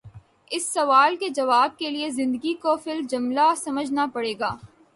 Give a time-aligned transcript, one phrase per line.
[0.51, 4.55] اس سوال کے جواب کے لیے زندگی کو فی الجملہ سمجھنا پڑے گا۔